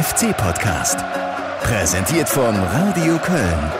[0.00, 0.98] FC-Podcast.
[1.60, 3.72] Präsentiert von Radio Köln.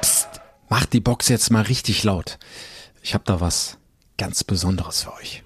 [0.00, 0.40] Psst,
[0.70, 2.38] macht die Box jetzt mal richtig laut.
[3.02, 3.76] Ich habe da was
[4.16, 5.42] ganz Besonderes für euch.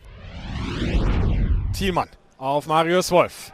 [1.77, 2.09] Thielmann
[2.39, 3.51] auf Marius Wolf.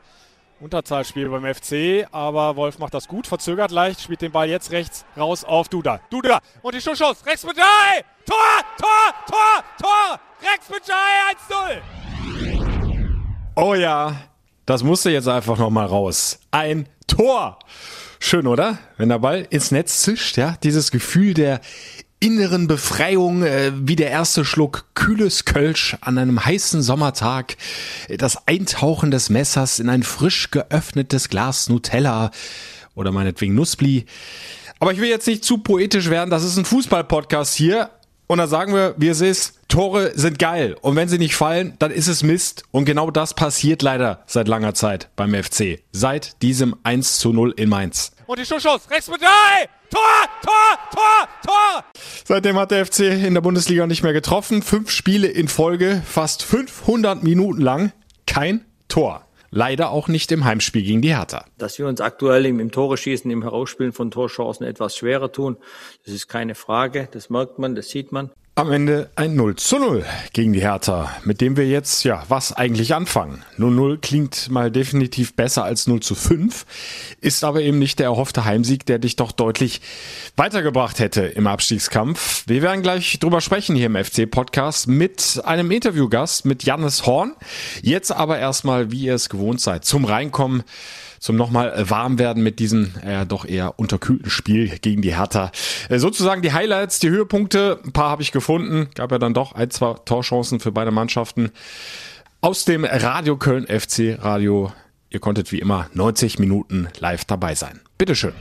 [0.61, 5.07] Unterzahlspiel beim FC, aber Wolf macht das gut, verzögert leicht, spielt den Ball jetzt rechts
[5.17, 6.03] raus auf Duda.
[6.11, 7.25] Duda und die Schussschuss.
[7.25, 8.05] Rex Bajai!
[8.27, 8.37] Tor!
[8.77, 9.15] Tor!
[9.31, 9.65] Tor!
[9.81, 10.21] Tor!
[10.43, 11.33] Rex Bajai
[11.71, 11.81] 1-0!
[13.57, 14.15] Oh ja,
[14.69, 16.41] das musste jetzt einfach nochmal raus.
[16.51, 17.59] Ein Tor!
[18.21, 18.79] Schön, oder?
[18.99, 21.63] Wenn der Ball ins Netz zischt, ja, dieses Gefühl der
[22.21, 27.57] inneren Befreiung, äh, wie der erste Schluck kühles Kölsch an einem heißen Sommertag,
[28.19, 32.31] das Eintauchen des Messers in ein frisch geöffnetes Glas Nutella
[32.95, 34.05] oder meinetwegen Nussbli.
[34.81, 37.89] Aber ich will jetzt nicht zu poetisch werden, das ist ein Fußball-Podcast hier.
[38.29, 40.77] Und dann sagen wir, wie es ist, Tore sind geil.
[40.83, 42.63] Und wenn sie nicht fallen, dann ist es Mist.
[42.71, 45.81] Und genau das passiert leider seit langer Zeit beim FC.
[45.93, 48.13] Seit diesem 1 zu 0 in Mainz.
[48.27, 48.91] Und die Schussschuss.
[48.91, 49.69] Rex mit drei.
[49.91, 50.01] Tor,
[50.43, 51.85] Tor, Tor, Tor.
[52.25, 54.61] Seitdem hat der FC in der Bundesliga nicht mehr getroffen.
[54.61, 57.93] Fünf Spiele in Folge, fast 500 Minuten lang.
[58.27, 59.25] Kein Tor.
[59.51, 61.45] Leider auch nicht im Heimspiel gegen die Hertha.
[61.57, 65.57] Dass wir uns aktuell im, im Tore schießen, im Herausspielen von Torchancen etwas schwerer tun,
[66.05, 67.09] das ist keine Frage.
[67.13, 68.31] Das merkt man, das sieht man.
[68.59, 72.53] Am Ende ein 0 zu 0 gegen die Hertha, mit dem wir jetzt, ja, was
[72.53, 73.45] eigentlich anfangen.
[73.57, 76.67] 0-0 klingt mal definitiv besser als 0 zu 5,
[77.21, 79.81] ist aber eben nicht der erhoffte Heimsieg, der dich doch deutlich
[80.35, 82.49] weitergebracht hätte im Abstiegskampf.
[82.49, 87.37] Wir werden gleich drüber sprechen hier im FC-Podcast mit einem Interviewgast, mit Jannis Horn.
[87.83, 90.65] Jetzt aber erstmal, wie ihr es gewohnt seid, zum Reinkommen
[91.19, 95.51] zum nochmal äh, warm werden mit diesem äh, doch eher unterkühlten Spiel gegen die Hertha.
[95.89, 98.89] Äh, sozusagen die Highlights, die Höhepunkte, ein paar habe ich gefunden.
[98.95, 101.51] Gab ja dann doch ein, zwei Torchancen für beide Mannschaften.
[102.41, 104.73] Aus dem Radio Köln FC Radio.
[105.11, 107.81] Ihr konntet wie immer 90 Minuten live dabei sein.
[107.97, 108.35] Bitteschön.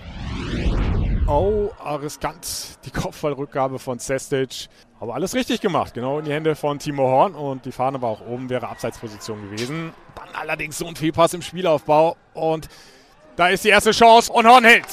[1.29, 1.71] Oh,
[2.01, 2.79] riskant.
[2.85, 4.69] Die Kopfballrückgabe von Sestic.
[5.01, 5.93] Aber alles richtig gemacht.
[5.93, 7.35] Genau in die Hände von Timo Horn.
[7.35, 9.93] Und die Fahne war auch oben, wäre Abseitsposition gewesen.
[10.15, 12.15] Dann allerdings so ein Fehlpass im Spielaufbau.
[12.33, 12.69] Und
[13.35, 14.31] da ist die erste Chance.
[14.31, 14.87] Und Horn hält.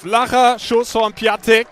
[0.00, 1.68] Flacher Schuss von Piatek.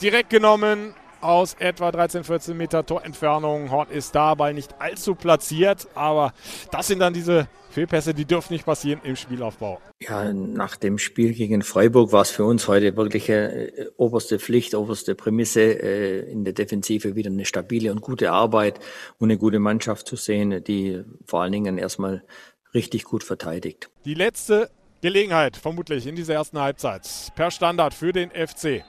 [0.00, 3.70] Direkt genommen aus etwa 13, 14 Meter Torentfernung.
[3.70, 5.88] Horn ist dabei nicht allzu platziert.
[5.94, 6.32] Aber
[6.70, 9.80] das sind dann diese Fehlpässe, die dürfen nicht passieren im Spielaufbau.
[10.00, 14.74] Ja, nach dem Spiel gegen Freiburg war es für uns heute wirklich äh, oberste Pflicht,
[14.74, 18.80] oberste Prämisse, äh, in der Defensive wieder eine stabile und gute Arbeit
[19.18, 22.24] und eine gute Mannschaft zu sehen, die vor allen Dingen erstmal
[22.72, 23.90] richtig gut verteidigt.
[24.04, 24.70] Die letzte
[25.02, 28.82] Gelegenheit, vermutlich in dieser ersten Halbzeit, per Standard für den FC.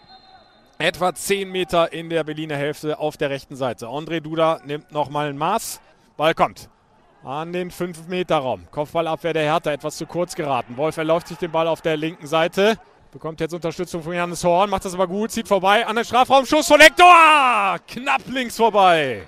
[0.80, 3.88] Etwa 10 Meter in der Berliner Hälfte auf der rechten Seite.
[3.88, 5.82] André Duda nimmt nochmal ein Maß.
[6.18, 6.70] Ball kommt
[7.24, 8.68] an den 5-Meter-Raum.
[8.70, 10.78] Kopfballabwehr der Hertha etwas zu kurz geraten.
[10.78, 12.78] Wolf erläuft sich den Ball auf der linken Seite.
[13.12, 16.46] Bekommt jetzt Unterstützung von Johannes Horn, macht das aber gut, zieht vorbei an den Strafraum.
[16.46, 17.80] Schuss von Hector!
[17.88, 19.24] Knapp links vorbei.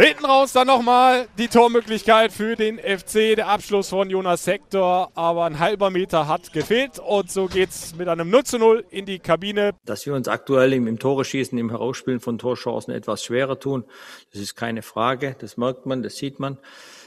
[0.00, 3.36] Hinten raus dann nochmal die Tormöglichkeit für den FC.
[3.36, 6.98] Der Abschluss von Jonas Hector, aber ein halber Meter hat gefehlt.
[6.98, 9.72] Und so geht's mit einem 0 zu 0 in die Kabine.
[9.84, 13.84] Dass wir uns aktuell im, im Tore schießen, im Herausspielen von Torchancen etwas schwerer tun,
[14.32, 15.36] das ist keine Frage.
[15.38, 16.56] Das merkt man, das sieht man.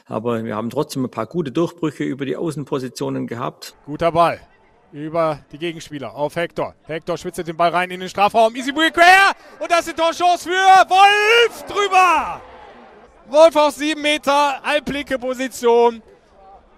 [0.05, 3.73] Aber wir haben trotzdem ein paar gute Durchbrüche über die Außenpositionen gehabt.
[3.87, 4.39] Guter Ball
[4.91, 6.75] über die Gegenspieler auf Hector.
[6.83, 8.55] Hector schwitzt den Ball rein in den Strafraum.
[8.55, 12.52] Easy quer und das ist Torchance für Wolf drüber.
[13.29, 16.01] Wolf auf sieben Meter, halblinke Position,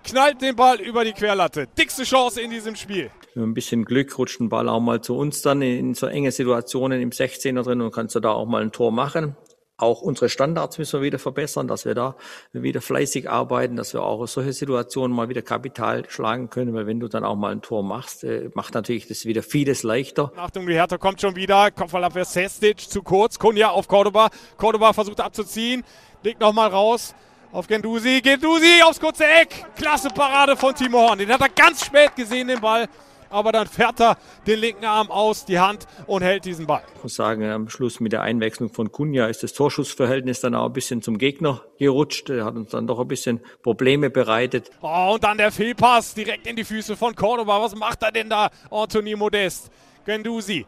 [0.04, 1.68] knallt den Ball über die Querlatte.
[1.78, 3.10] Dickste Chance in diesem Spiel.
[3.34, 6.32] Mit ein bisschen Glück rutscht ein Ball auch mal zu uns dann in so enge
[6.32, 9.36] Situationen im 16er drin und kannst du da auch mal ein Tor machen.
[9.78, 12.16] Auch unsere Standards müssen wir wieder verbessern, dass wir da
[12.54, 17.02] wieder fleißig arbeiten, dass wir auch solche Situationen mal wieder Kapital schlagen können, weil wenn
[17.02, 20.32] du dann auch mal ein Tor machst, äh, macht natürlich das wieder vieles leichter.
[20.38, 21.72] Achtung, die Hertha kommt schon wieder.
[21.72, 23.38] Kopfballabwehr Sestic zu kurz.
[23.38, 24.30] Kunja auf Cordoba.
[24.56, 25.84] Cordoba versucht abzuziehen.
[26.26, 27.14] Legt nochmal raus
[27.52, 28.20] auf Gendusi.
[28.20, 29.64] Gendusi aufs kurze Eck.
[29.76, 31.20] Klasse Parade von Timo Horn.
[31.20, 32.90] Den hat er ganz spät gesehen, den Ball
[33.36, 34.18] aber dann fährt er
[34.48, 36.84] den linken Arm aus, die Hand und hält diesen Ball.
[36.96, 40.68] Ich muss sagen, am Schluss mit der Einwechslung von Kunja ist das Torschussverhältnis dann auch
[40.68, 42.30] ein bisschen zum Gegner gerutscht.
[42.30, 44.72] Er hat uns dann doch ein bisschen Probleme bereitet.
[44.82, 47.62] Oh, und dann der Fehlpass direkt in die Füße von Cordoba.
[47.62, 49.70] Was macht er denn da, Anthony Modest?
[50.06, 50.66] Gendusi,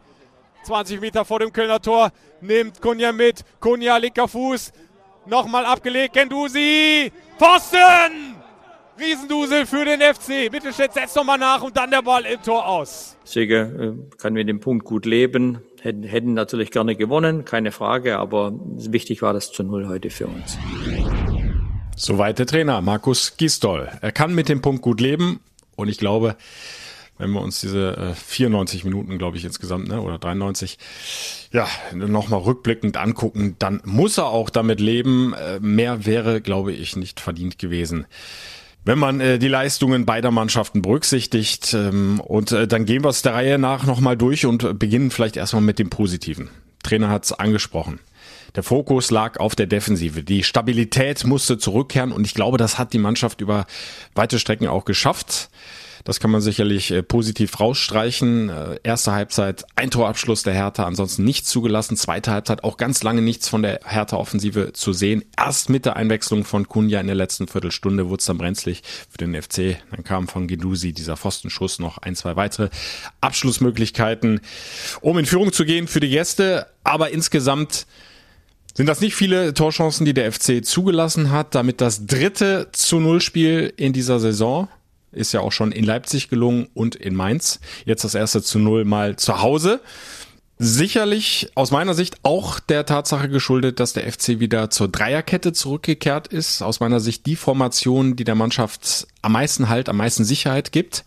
[0.64, 2.10] 20 Meter vor dem Kölner Tor,
[2.42, 3.44] nimmt Kunja mit.
[3.60, 4.72] Kunja, linker Fuß,
[5.28, 6.14] nochmal abgelegt.
[6.14, 8.36] Gendusi, Pfosten!
[8.98, 10.50] Riesendusel für den FC.
[10.50, 13.16] Bitte setzt nochmal nach und dann der Ball im Tor aus.
[13.24, 15.58] Sieger äh, kann mit dem Punkt gut leben.
[15.80, 20.26] Hätten, hätten natürlich gerne gewonnen, keine Frage, aber wichtig war das zu Null heute für
[20.26, 20.58] uns.
[21.94, 23.88] Soweit der Trainer Markus Gisdol.
[24.00, 25.40] Er kann mit dem Punkt gut leben
[25.76, 26.36] und ich glaube,
[27.18, 30.78] wenn wir uns diese äh, 94 Minuten, glaube ich, insgesamt, ne, oder 93,
[31.52, 35.34] ja, nochmal rückblickend angucken, dann muss er auch damit leben.
[35.34, 38.06] Äh, mehr wäre, glaube ich, nicht verdient gewesen.
[38.84, 43.22] Wenn man äh, die Leistungen beider Mannschaften berücksichtigt ähm, und äh, dann gehen wir es
[43.22, 46.48] der Reihe nach nochmal durch und beginnen vielleicht erstmal mit dem Positiven.
[46.82, 48.00] Trainer hat es angesprochen.
[48.54, 50.22] Der Fokus lag auf der Defensive.
[50.22, 53.66] Die Stabilität musste zurückkehren und ich glaube, das hat die Mannschaft über
[54.14, 55.50] weite Strecken auch geschafft.
[56.04, 58.48] Das kann man sicherlich äh, positiv rausstreichen.
[58.48, 61.98] Äh, erste Halbzeit ein Torabschluss der Hertha, ansonsten nichts zugelassen.
[61.98, 65.22] Zweite Halbzeit auch ganz lange nichts von der Hertha-Offensive zu sehen.
[65.36, 69.18] Erst mit der Einwechslung von Kunja in der letzten Viertelstunde wurde es dann brenzlig für
[69.18, 69.82] den FC.
[69.90, 72.70] Dann kam von Gedusi dieser Pfostenschuss noch ein, zwei weitere
[73.20, 74.40] Abschlussmöglichkeiten,
[75.02, 76.68] um in Führung zu gehen für die Gäste.
[76.84, 77.86] Aber insgesamt
[78.78, 81.56] sind das nicht viele Torchancen, die der FC zugelassen hat.
[81.56, 84.68] Damit das dritte zu Null Spiel in dieser Saison.
[85.10, 87.58] Ist ja auch schon in Leipzig gelungen und in Mainz.
[87.86, 89.80] Jetzt das erste zu Null mal zu Hause.
[90.58, 96.28] Sicherlich aus meiner Sicht auch der Tatsache geschuldet, dass der FC wieder zur Dreierkette zurückgekehrt
[96.28, 96.62] ist.
[96.62, 101.04] Aus meiner Sicht die Formation, die der Mannschaft am meisten Halt, am meisten Sicherheit gibt.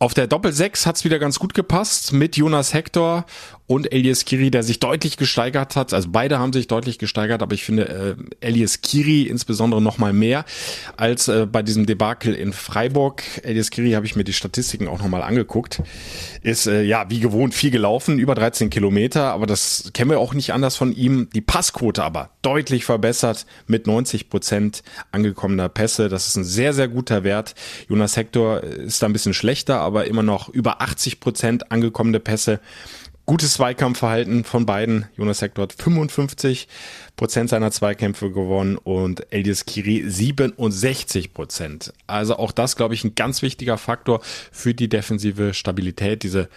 [0.00, 3.24] Auf der Doppel-6 hat's wieder ganz gut gepasst mit Jonas Hector
[3.68, 5.92] und Elias Kiri, der sich deutlich gesteigert hat.
[5.92, 10.14] Also beide haben sich deutlich gesteigert, aber ich finde äh, Elias Kiri insbesondere noch mal
[10.14, 10.46] mehr
[10.96, 13.22] als äh, bei diesem Debakel in Freiburg.
[13.42, 15.82] Elias Kiri habe ich mir die Statistiken auch noch mal angeguckt.
[16.42, 20.32] Ist äh, ja wie gewohnt viel gelaufen, über 13 Kilometer, aber das kennen wir auch
[20.32, 21.28] nicht anders von ihm.
[21.34, 24.82] Die Passquote aber deutlich verbessert mit 90 Prozent
[25.12, 26.08] angekommener Pässe.
[26.08, 27.54] Das ist ein sehr, sehr guter Wert.
[27.90, 32.60] Jonas Hector ist da ein bisschen schlechter, aber immer noch über 80 Prozent angekommene Pässe.
[33.28, 35.04] Gutes Zweikampfverhalten von beiden.
[35.14, 36.66] Jonas Hector hat 55
[37.14, 41.92] Prozent seiner Zweikämpfe gewonnen und Elias Kiri 67 Prozent.
[42.06, 46.22] Also auch das, glaube ich, ein ganz wichtiger Faktor für die defensive Stabilität.
[46.22, 46.48] Diese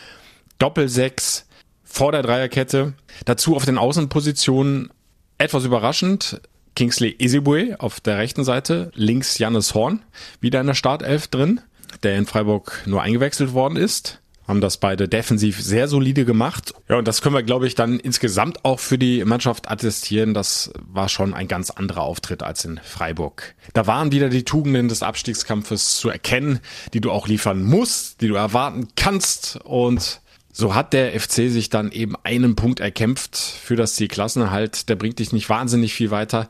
[0.59, 1.45] Doppel-Sechs
[1.83, 2.93] vor der Dreierkette.
[3.25, 4.91] Dazu auf den Außenpositionen
[5.39, 6.39] etwas überraschend.
[6.77, 10.03] Kingsley Isibue auf der rechten Seite, links Jannis Horn,
[10.39, 11.59] wieder in der Startelf drin
[12.03, 16.73] der in Freiburg nur eingewechselt worden ist haben das beide defensiv sehr solide gemacht.
[16.89, 20.33] Ja, und das können wir, glaube ich, dann insgesamt auch für die Mannschaft attestieren.
[20.33, 23.55] Das war schon ein ganz anderer Auftritt als in Freiburg.
[23.73, 26.59] Da waren wieder die Tugenden des Abstiegskampfes zu erkennen,
[26.93, 29.59] die du auch liefern musst, die du erwarten kannst.
[29.63, 30.21] Und
[30.51, 34.89] so hat der FC sich dann eben einen Punkt erkämpft für das Ziel Klassenerhalt.
[34.89, 36.49] Der bringt dich nicht wahnsinnig viel weiter.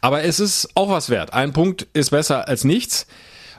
[0.00, 1.32] Aber es ist auch was wert.
[1.32, 3.06] Ein Punkt ist besser als nichts.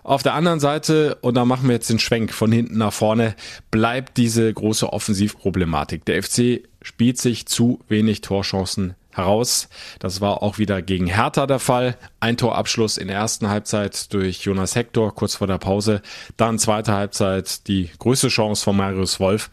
[0.04, 3.36] Auf der anderen Seite, und da machen wir jetzt den Schwenk von hinten nach vorne,
[3.70, 6.06] bleibt diese große Offensivproblematik.
[6.06, 9.70] Der FC spielt sich zu wenig Torchancen heraus.
[10.00, 11.98] Das war auch wieder gegen Hertha der Fall.
[12.20, 16.02] Ein Torabschluss in der ersten Halbzeit durch Jonas Hector kurz vor der Pause.
[16.38, 19.50] Dann zweite Halbzeit die größte Chance von Marius Wolf.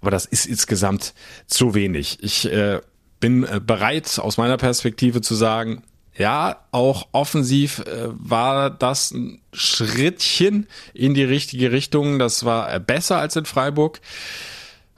[0.00, 1.14] Aber das ist insgesamt
[1.46, 2.18] zu wenig.
[2.22, 2.80] Ich äh,
[3.20, 5.82] bin äh, bereit, aus meiner Perspektive zu sagen,
[6.16, 12.18] ja, auch offensiv äh, war das ein Schrittchen in die richtige Richtung.
[12.18, 14.00] Das war äh, besser als in Freiburg.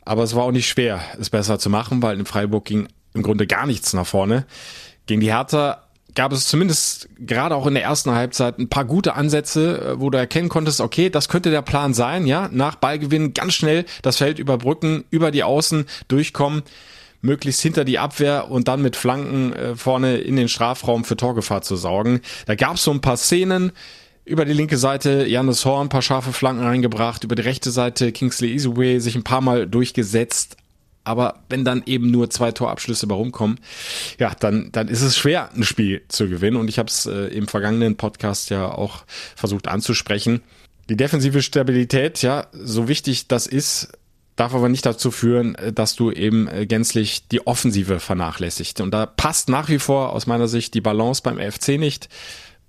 [0.05, 3.23] Aber es war auch nicht schwer, es besser zu machen, weil in Freiburg ging im
[3.23, 4.47] Grunde gar nichts nach vorne.
[5.07, 5.83] Gegen die Hertha
[6.15, 10.11] gab es zumindest gerade auch in der ersten Halbzeit ein paar gute Ansätze, äh, wo
[10.11, 14.19] du erkennen konntest, okay, das könnte der Plan sein, ja, nach Ballgewinn ganz schnell das
[14.19, 16.63] Feld überbrücken, über die Außen durchkommen
[17.21, 21.63] möglichst hinter die Abwehr und dann mit Flanken äh, vorne in den Strafraum für Torgefahr
[21.63, 22.21] zu sorgen.
[22.47, 23.73] Da gab es so ein paar Szenen.
[24.25, 27.23] Über die linke Seite Janis Horn, paar scharfe Flanken reingebracht.
[27.23, 30.57] Über die rechte Seite Kingsley Isoué sich ein paar Mal durchgesetzt.
[31.05, 33.61] Aber wenn dann eben nur zwei Torabschlüsse bei rumkommen,
[34.19, 36.57] ja, dann, dann ist es schwer, ein Spiel zu gewinnen.
[36.57, 39.05] Und ich habe es äh, im vergangenen Podcast ja auch
[39.37, 40.43] versucht anzusprechen.
[40.89, 43.93] Die defensive Stabilität, ja, so wichtig das ist,
[44.37, 48.81] darf aber nicht dazu führen, äh, dass du eben äh, gänzlich die Offensive vernachlässigt.
[48.81, 52.09] Und da passt nach wie vor aus meiner Sicht die Balance beim FC nicht.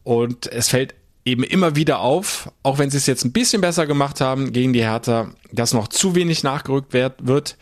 [0.04, 0.96] Und es fällt
[1.26, 4.72] eben immer wieder auf, auch wenn sie es jetzt ein bisschen besser gemacht haben gegen
[4.72, 7.58] die Hertha, dass noch zu wenig nachgerückt wird.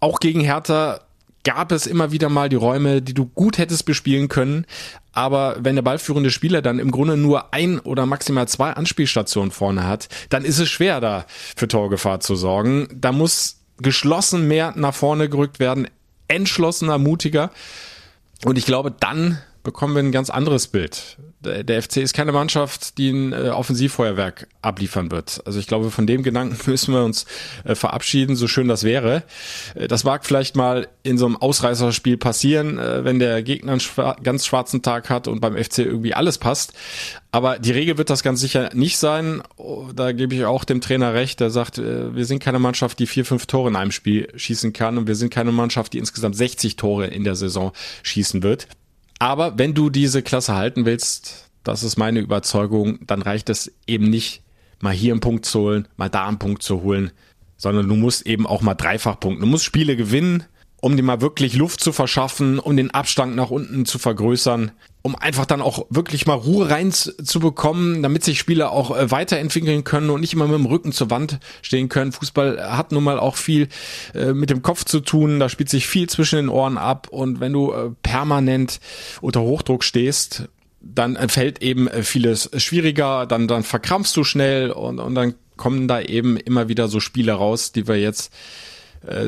[0.00, 1.00] Auch gegen Hertha
[1.48, 4.66] gab es immer wieder mal die Räume, die du gut hättest bespielen können.
[5.12, 9.86] Aber wenn der ballführende Spieler dann im Grunde nur ein oder maximal zwei Anspielstationen vorne
[9.86, 11.24] hat, dann ist es schwer, da
[11.56, 12.88] für Torgefahr zu sorgen.
[12.94, 15.88] Da muss geschlossen mehr nach vorne gerückt werden,
[16.28, 17.50] entschlossener, mutiger.
[18.44, 21.18] Und ich glaube, dann bekommen wir ein ganz anderes Bild.
[21.40, 25.42] Der, FC ist keine Mannschaft, die ein äh, Offensivfeuerwerk abliefern wird.
[25.44, 27.26] Also ich glaube, von dem Gedanken müssen wir uns
[27.64, 29.24] äh, verabschieden, so schön das wäre.
[29.74, 34.16] Äh, das mag vielleicht mal in so einem Ausreißerspiel passieren, wenn der Gegner einen schwar
[34.22, 36.72] ganz schwarzen Tag hat und beim FC irgendwie alles passt.
[37.30, 39.42] Aber die Regel wird das ganz sicher nicht sein.
[39.56, 43.06] Oh, da gebe ich auch dem Trainer recht, der sagt, wir sind keine Mannschaft, die
[43.06, 46.36] vier, fünf Tore in einem Spiel schießen kann und wir sind keine Mannschaft, die insgesamt
[46.36, 47.72] 60 Tore in der Saison
[48.02, 48.66] schießen wird.
[49.18, 54.08] Aber wenn du diese Klasse halten willst, das ist meine Überzeugung, dann reicht es eben
[54.08, 54.42] nicht,
[54.80, 57.10] mal hier einen Punkt zu holen, mal da einen Punkt zu holen,
[57.56, 59.42] sondern du musst eben auch mal dreifach punkten.
[59.42, 60.44] Du musst Spiele gewinnen,
[60.80, 64.70] um dir mal wirklich Luft zu verschaffen, um den Abstand nach unten zu vergrößern,
[65.02, 70.10] um einfach dann auch wirklich mal Ruhe reinzubekommen, damit sich Spieler auch äh, weiterentwickeln können
[70.10, 72.12] und nicht immer mit dem Rücken zur Wand stehen können.
[72.12, 73.68] Fußball hat nun mal auch viel
[74.14, 77.08] äh, mit dem Kopf zu tun, da spielt sich viel zwischen den Ohren ab.
[77.10, 78.80] Und wenn du äh, permanent
[79.20, 80.48] unter Hochdruck stehst,
[80.80, 86.00] dann fällt eben vieles schwieriger, dann, dann verkrampfst du schnell und, und dann kommen da
[86.00, 88.32] eben immer wieder so Spiele raus, die wir jetzt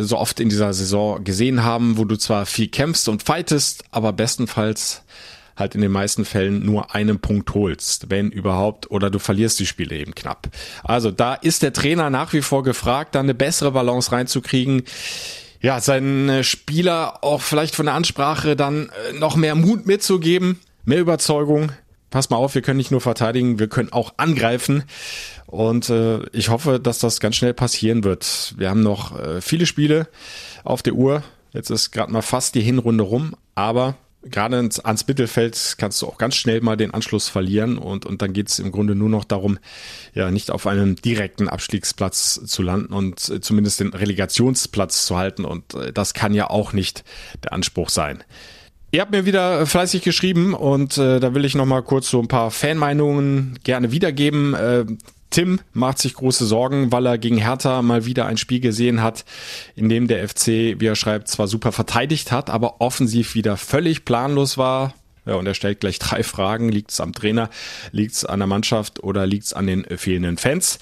[0.01, 4.13] so oft in dieser Saison gesehen haben, wo du zwar viel kämpfst und fightest, aber
[4.13, 5.03] bestenfalls
[5.61, 9.67] halt in den meisten Fällen nur einen Punkt holst, wenn überhaupt, oder du verlierst die
[9.67, 10.49] Spiele eben knapp.
[10.83, 14.83] Also da ist der Trainer nach wie vor gefragt, da eine bessere Balance reinzukriegen.
[15.61, 21.01] Ja, seinen Spieler auch vielleicht von der Ansprache dann äh, noch mehr Mut mitzugeben, mehr
[21.01, 21.71] Überzeugung.
[22.09, 24.85] Pass mal auf, wir können nicht nur verteidigen, wir können auch angreifen.
[25.47, 28.55] Und äh, ich hoffe, dass das ganz schnell passieren wird.
[28.57, 30.09] Wir haben noch äh, viele Spiele
[30.65, 31.23] auf der Uhr.
[31.53, 36.19] Jetzt ist gerade mal fast die Hinrunde rum, aber gerade ans Mittelfeld kannst du auch
[36.19, 39.25] ganz schnell mal den Anschluss verlieren und, und dann geht es im Grunde nur noch
[39.25, 39.59] darum,
[40.15, 45.45] ja, nicht auf einem direkten Abstiegsplatz zu landen und äh, zumindest den Relegationsplatz zu halten
[45.45, 47.05] und äh, das kann ja auch nicht
[47.43, 48.23] der Anspruch sein.
[48.93, 52.21] Ihr habt mir wieder fleißig geschrieben und äh, da will ich noch mal kurz so
[52.21, 54.55] ein paar Fanmeinungen gerne wiedergeben.
[54.55, 54.85] Äh,
[55.31, 59.25] Tim macht sich große Sorgen, weil er gegen Hertha mal wieder ein Spiel gesehen hat,
[59.77, 60.47] in dem der FC,
[60.79, 64.95] wie er schreibt, zwar super verteidigt hat, aber offensiv wieder völlig planlos war.
[65.27, 66.71] Ja, und er stellt gleich drei Fragen.
[66.71, 67.51] Liegt es am Trainer,
[67.93, 70.79] liegt es an der Mannschaft oder liegt es an den fehlenden Fans?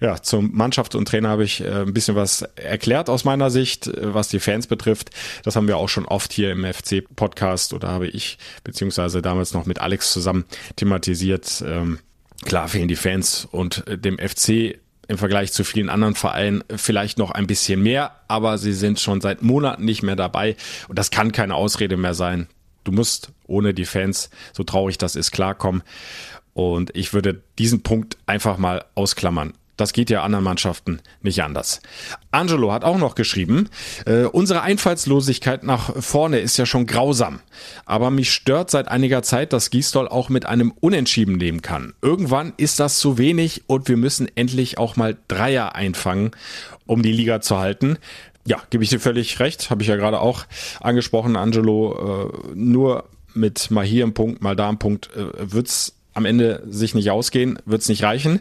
[0.00, 3.86] Ja, zum Mannschaft und Trainer habe ich äh, ein bisschen was erklärt aus meiner Sicht,
[3.86, 5.10] äh, was die Fans betrifft.
[5.42, 9.66] Das haben wir auch schon oft hier im FC-Podcast oder habe ich beziehungsweise damals noch
[9.66, 11.62] mit Alex zusammen thematisiert.
[11.66, 11.98] Ähm,
[12.44, 14.78] Klar fehlen die Fans und äh, dem FC
[15.08, 19.20] im Vergleich zu vielen anderen Vereinen vielleicht noch ein bisschen mehr, aber sie sind schon
[19.20, 20.56] seit Monaten nicht mehr dabei
[20.88, 22.46] und das kann keine Ausrede mehr sein.
[22.84, 25.82] Du musst ohne die Fans, so traurig das ist, klarkommen.
[26.54, 29.52] Und ich würde diesen Punkt einfach mal ausklammern.
[29.80, 31.80] Das geht ja anderen Mannschaften nicht anders.
[32.30, 33.70] Angelo hat auch noch geschrieben,
[34.04, 37.40] äh, unsere Einfallslosigkeit nach vorne ist ja schon grausam.
[37.86, 41.94] Aber mich stört seit einiger Zeit, dass Gisdol auch mit einem Unentschieden leben kann.
[42.02, 46.32] Irgendwann ist das zu wenig und wir müssen endlich auch mal Dreier einfangen,
[46.84, 47.96] um die Liga zu halten.
[48.44, 50.44] Ja, gebe ich dir völlig recht, habe ich ja gerade auch
[50.80, 52.28] angesprochen, Angelo.
[52.28, 56.62] Äh, nur mit mal hier ein Punkt, mal da ein Punkt äh, wird's am Ende
[56.68, 58.40] sich nicht ausgehen, wird es nicht reichen.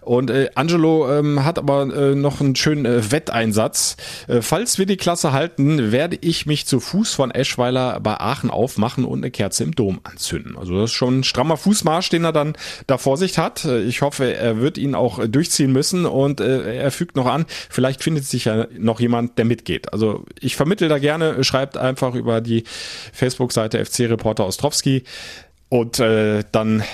[0.00, 3.96] Und äh, Angelo ähm, hat aber äh, noch einen schönen äh, Wetteinsatz.
[4.28, 8.50] Äh, falls wir die Klasse halten, werde ich mich zu Fuß von Eschweiler bei Aachen
[8.50, 10.56] aufmachen und eine Kerze im Dom anzünden.
[10.56, 12.54] Also das ist schon ein strammer Fußmarsch, den er dann
[12.86, 13.64] da vor sich hat.
[13.64, 17.44] Äh, ich hoffe, er wird ihn auch durchziehen müssen und äh, er fügt noch an,
[17.68, 19.92] vielleicht findet sich ja noch jemand, der mitgeht.
[19.92, 22.64] Also ich vermittel da gerne, schreibt einfach über die
[23.12, 25.02] Facebook-Seite FC Reporter Ostrowski.
[25.68, 26.84] Und äh, dann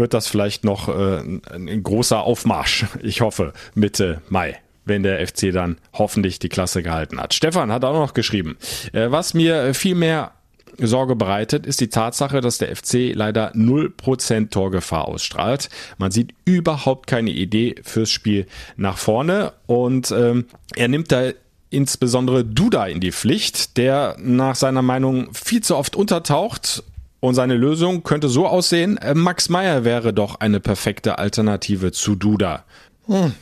[0.00, 1.20] wird das vielleicht noch äh,
[1.54, 7.20] ein großer Aufmarsch, ich hoffe, Mitte Mai wenn der FC dann hoffentlich die Klasse gehalten
[7.20, 7.32] hat.
[7.32, 8.56] Stefan hat auch noch geschrieben,
[8.92, 10.32] äh, was mir viel mehr
[10.78, 15.68] Sorge bereitet, ist die Tatsache, dass der FC leider 0% Torgefahr ausstrahlt.
[15.98, 21.30] Man sieht überhaupt keine Idee fürs Spiel nach vorne und ähm, er nimmt da
[21.70, 26.82] insbesondere Duda in die Pflicht, der nach seiner Meinung viel zu oft untertaucht
[27.20, 32.16] und seine Lösung könnte so aussehen, äh, Max Meyer wäre doch eine perfekte Alternative zu
[32.16, 32.64] Duda.
[33.06, 33.34] Hm.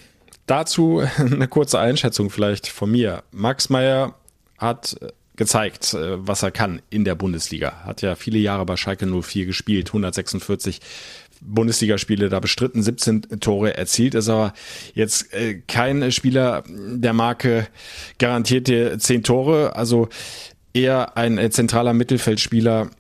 [0.47, 3.23] Dazu eine kurze Einschätzung vielleicht von mir.
[3.31, 4.15] Max Meyer
[4.59, 7.85] hat äh, gezeigt, äh, was er kann in der Bundesliga.
[7.85, 10.81] Hat ja viele Jahre bei Schalke 04 gespielt, 146
[11.41, 14.55] Bundesligaspiele da bestritten, 17 Tore erzielt, ist aber
[14.95, 15.29] jetzt
[15.69, 17.69] kein Spieler der Marke
[18.19, 20.09] garantierte 10 Tore, also
[20.75, 22.91] eher ein zentraler Mittelfeldspieler,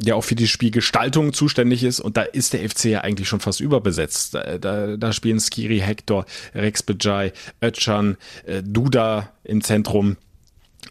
[0.00, 2.00] der auch für die Spielgestaltung zuständig ist.
[2.00, 4.34] Und da ist der FC ja eigentlich schon fast überbesetzt.
[4.34, 8.16] Da, da, da spielen Skiri, Hector, Rex Bejai, Özcan,
[8.46, 10.16] äh, Duda im Zentrum.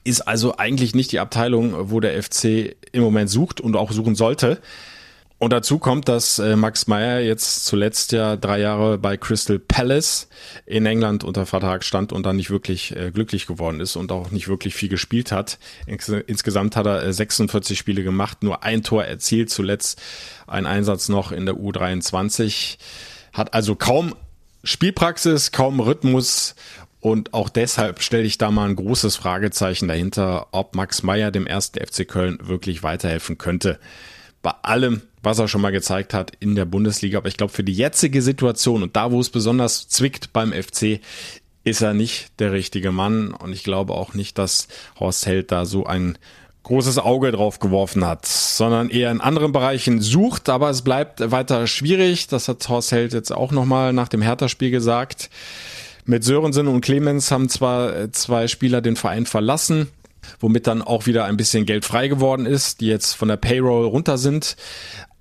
[0.04, 4.16] ist also eigentlich nicht die Abteilung, wo der FC im Moment sucht und auch suchen
[4.16, 4.60] sollte.
[5.40, 10.28] Und dazu kommt, dass äh, Max Meyer jetzt zuletzt ja drei Jahre bei Crystal Palace
[10.66, 14.32] in England unter Vertrag stand und dann nicht wirklich äh, glücklich geworden ist und auch
[14.32, 15.58] nicht wirklich viel gespielt hat.
[15.88, 20.02] insgesamt hat er 46 äh, Spiele gemacht, nur ein Tor erzielt, zuletzt
[20.46, 22.78] ein Einsatz noch in der U23,
[23.32, 24.16] hat also kaum
[24.66, 26.54] Spielpraxis, kaum Rhythmus
[27.00, 31.48] und auch deshalb stelle ich da mal ein großes Fragezeichen dahinter, ob Max Meyer dem
[31.48, 33.80] ersten FC Köln wirklich weiterhelfen könnte.
[34.42, 37.18] Bei allem, was er schon mal gezeigt hat in der Bundesliga.
[37.18, 41.02] Aber ich glaube, für die jetzige Situation und da, wo es besonders zwickt beim FC,
[41.64, 43.32] ist er nicht der richtige Mann.
[43.32, 44.68] Und ich glaube auch nicht, dass
[45.00, 46.18] Horst Held da so ein
[46.64, 51.66] großes Auge drauf geworfen hat, sondern eher in anderen Bereichen sucht, aber es bleibt weiter
[51.68, 52.28] schwierig.
[52.28, 55.30] Das hat Horst Held jetzt auch nochmal nach dem Hertha-Spiel gesagt.
[56.06, 59.90] Mit Sörensen und Clemens haben zwar zwei Spieler den Verein verlassen,
[60.40, 63.86] womit dann auch wieder ein bisschen Geld frei geworden ist, die jetzt von der Payroll
[63.86, 64.56] runter sind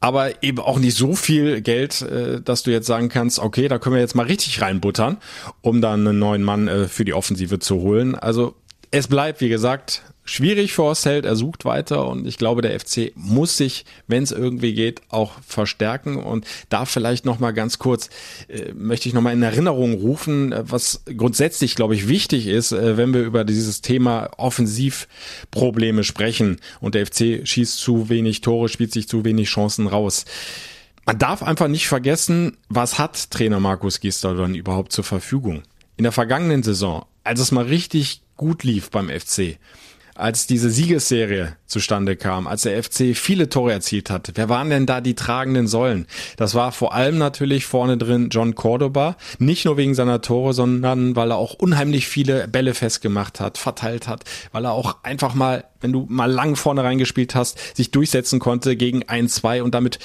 [0.01, 3.79] aber eben auch nicht so viel Geld, äh, dass du jetzt sagen kannst, okay, da
[3.79, 5.19] können wir jetzt mal richtig reinbuttern,
[5.61, 8.15] um dann einen neuen Mann äh, für die Offensive zu holen.
[8.15, 8.55] Also
[8.91, 13.13] es bleibt, wie gesagt, schwierig für Horst Er sucht weiter und ich glaube, der FC
[13.15, 16.17] muss sich, wenn es irgendwie geht, auch verstärken.
[16.17, 18.11] Und da vielleicht noch mal ganz kurz
[18.49, 22.73] äh, möchte ich noch mal in Erinnerung rufen, äh, was grundsätzlich, glaube ich, wichtig ist,
[22.73, 28.69] äh, wenn wir über dieses Thema Offensivprobleme sprechen und der FC schießt zu wenig Tore,
[28.69, 30.27] spielt sich zu wenig Chancen raus.
[31.07, 35.63] Man darf einfach nicht vergessen, was hat Trainer Markus Gisdol dann überhaupt zur Verfügung?
[35.97, 39.59] In der vergangenen Saison, als es mal richtig gut lief beim FC,
[40.19, 44.33] als diese Siegesserie zustande kam, als der FC viele Tore erzielt hat.
[44.35, 46.07] Wer waren denn da die tragenden Säulen?
[46.37, 51.15] Das war vor allem natürlich vorne drin John Cordoba, nicht nur wegen seiner Tore, sondern
[51.15, 55.65] weil er auch unheimlich viele Bälle festgemacht hat, verteilt hat, weil er auch einfach mal,
[55.81, 59.99] wenn du mal lang vorne reingespielt hast, sich durchsetzen konnte gegen ein, zwei und damit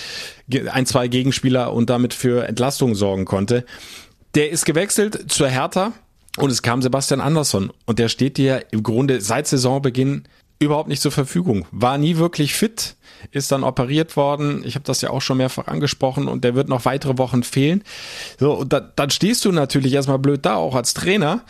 [0.72, 3.66] ein, zwei Gegenspieler und damit für Entlastung sorgen konnte.
[4.36, 5.94] Der ist gewechselt zur Hertha
[6.38, 10.24] und es kam Sebastian Andersson und der steht dir im Grunde seit Saisonbeginn
[10.60, 11.66] überhaupt nicht zur Verfügung.
[11.72, 12.96] War nie wirklich fit,
[13.32, 14.64] ist dann operiert worden.
[14.66, 17.84] Ich habe das ja auch schon mehrfach angesprochen und der wird noch weitere Wochen fehlen.
[18.40, 21.42] So, und da, dann stehst du natürlich erstmal blöd da, auch als Trainer.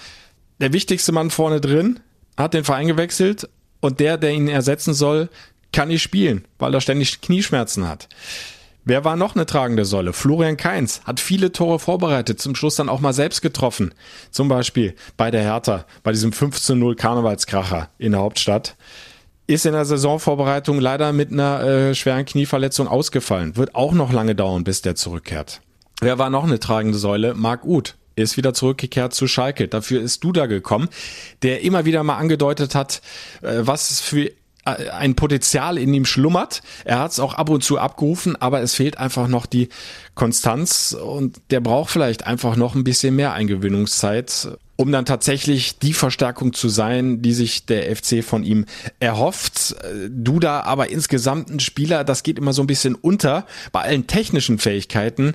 [0.59, 1.99] Der wichtigste Mann vorne drin
[2.37, 5.29] hat den Verein gewechselt und der, der ihn ersetzen soll,
[5.71, 8.07] kann nicht spielen, weil er ständig Knieschmerzen hat.
[8.85, 10.11] Wer war noch eine tragende Säule?
[10.11, 13.93] Florian Kainz hat viele Tore vorbereitet, zum Schluss dann auch mal selbst getroffen.
[14.29, 18.75] Zum Beispiel bei der Hertha, bei diesem 15-0 Karnevalskracher in der Hauptstadt.
[19.47, 23.57] Ist in der Saisonvorbereitung leider mit einer äh, schweren Knieverletzung ausgefallen.
[23.57, 25.61] Wird auch noch lange dauern, bis der zurückkehrt.
[25.99, 27.33] Wer war noch eine tragende Säule?
[27.35, 29.67] Marc Uth ist wieder zurückgekehrt zu Schalke.
[29.67, 30.89] Dafür ist Duda gekommen,
[31.41, 33.01] der immer wieder mal angedeutet hat,
[33.41, 34.31] äh, was für
[34.65, 36.61] ein Potenzial in ihm schlummert.
[36.85, 39.69] Er hat es auch ab und zu abgerufen, aber es fehlt einfach noch die
[40.15, 45.93] Konstanz und der braucht vielleicht einfach noch ein bisschen mehr Eingewöhnungszeit, um dann tatsächlich die
[45.93, 48.65] Verstärkung zu sein, die sich der FC von ihm
[48.99, 49.75] erhofft.
[50.09, 54.59] Duda aber insgesamt ein Spieler, das geht immer so ein bisschen unter bei allen technischen
[54.59, 55.33] Fähigkeiten,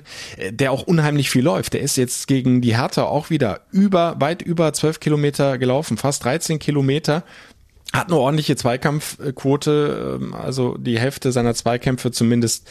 [0.49, 1.73] der auch unheimlich viel läuft.
[1.73, 6.25] Der ist jetzt gegen die Hertha auch wieder über, weit über zwölf Kilometer gelaufen, fast
[6.25, 7.23] 13 Kilometer
[7.93, 12.67] hat eine ordentliche Zweikampfquote, ähm, also die Hälfte seiner Zweikämpfe zumindest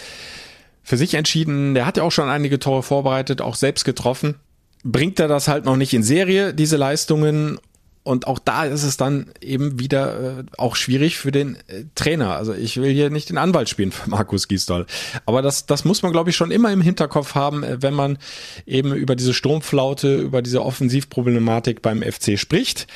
[0.83, 1.75] für sich entschieden.
[1.75, 4.37] Der hat ja auch schon einige Tore vorbereitet, auch selbst getroffen.
[4.85, 7.59] Bringt er das halt noch nicht in Serie, diese Leistungen?
[8.09, 12.37] Und auch da ist es dann eben wieder äh, auch schwierig für den äh, Trainer.
[12.37, 14.87] Also ich will hier nicht den Anwalt spielen für Markus Gisdol.
[15.27, 18.17] Aber das, das muss man, glaube ich, schon immer im Hinterkopf haben, äh, wenn man
[18.65, 22.87] eben über diese Sturmflaute, über diese Offensivproblematik beim FC spricht.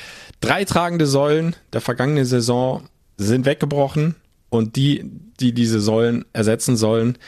[0.41, 4.15] Drei tragende Säulen der vergangenen Saison sind weggebrochen
[4.49, 7.19] und die, die diese Säulen ersetzen sollen,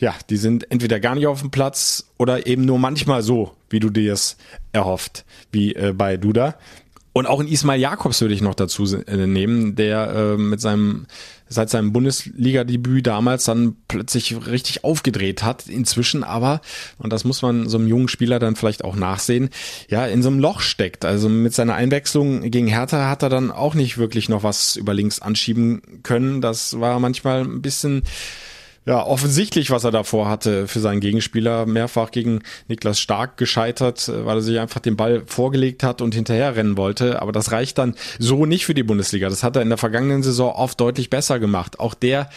[0.00, 3.78] ja, die sind entweder gar nicht auf dem Platz oder eben nur manchmal so, wie
[3.78, 4.36] du dir es
[4.72, 6.56] erhofft, wie äh, bei Duda.
[7.12, 11.06] Und auch in Ismail Jakobs würde ich noch dazu äh, nehmen, der äh, mit seinem
[11.52, 15.66] seit seinem Bundesliga-Debüt damals dann plötzlich richtig aufgedreht hat.
[15.66, 16.60] Inzwischen aber,
[16.98, 19.50] und das muss man so einem jungen Spieler dann vielleicht auch nachsehen,
[19.88, 21.04] ja, in so einem Loch steckt.
[21.04, 24.94] Also mit seiner Einwechslung gegen Hertha hat er dann auch nicht wirklich noch was über
[24.94, 26.40] links anschieben können.
[26.40, 28.04] Das war manchmal ein bisschen
[28.86, 31.66] ja, offensichtlich, was er davor hatte für seinen Gegenspieler.
[31.66, 36.14] Mehrfach gegen Niklas Stark gescheitert, äh, weil er sich einfach den Ball vorgelegt hat und
[36.14, 37.20] hinterher rennen wollte.
[37.20, 39.28] Aber das reicht dann so nicht für die Bundesliga.
[39.28, 41.78] Das hat er in der vergangenen Saison oft deutlich besser gemacht.
[41.78, 42.30] Auch der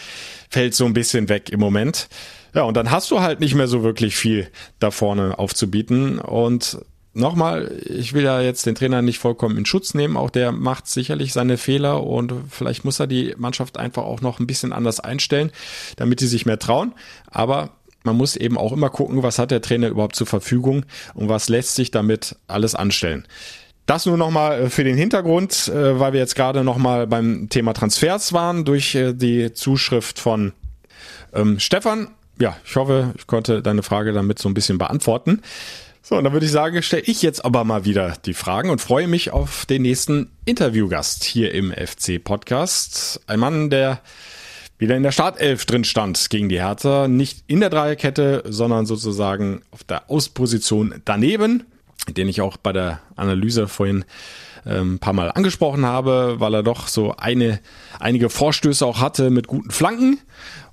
[0.50, 2.08] fällt so ein bisschen weg im Moment.
[2.54, 6.18] Ja, und dann hast du halt nicht mehr so wirklich viel da vorne aufzubieten.
[6.18, 6.78] Und
[7.14, 10.16] nochmal, ich will ja jetzt den Trainer nicht vollkommen in Schutz nehmen.
[10.16, 14.40] Auch der macht sicherlich seine Fehler und vielleicht muss er die Mannschaft einfach auch noch
[14.40, 15.50] ein bisschen anders einstellen,
[15.96, 16.94] damit sie sich mehr trauen.
[17.30, 17.70] Aber
[18.02, 21.48] man muss eben auch immer gucken, was hat der Trainer überhaupt zur Verfügung und was
[21.48, 23.26] lässt sich damit alles anstellen.
[23.86, 28.32] Das nur nochmal für den Hintergrund, äh, weil wir jetzt gerade nochmal beim Thema Transfers
[28.32, 30.52] waren, durch äh, die Zuschrift von
[31.34, 32.08] ähm, Stefan.
[32.38, 35.42] Ja, ich hoffe, ich konnte deine Frage damit so ein bisschen beantworten.
[36.06, 38.82] So, und dann würde ich sagen, stelle ich jetzt aber mal wieder die Fragen und
[38.82, 43.22] freue mich auf den nächsten Interviewgast hier im FC-Podcast.
[43.26, 44.00] Ein Mann, der
[44.76, 47.08] wieder in der Startelf drin stand gegen die Hertha.
[47.08, 51.62] Nicht in der Dreierkette, sondern sozusagen auf der Ausposition daneben,
[52.06, 54.04] den ich auch bei der Analyse vorhin
[54.66, 57.60] ähm, ein paar Mal angesprochen habe, weil er doch so eine,
[57.98, 60.18] einige Vorstöße auch hatte mit guten Flanken.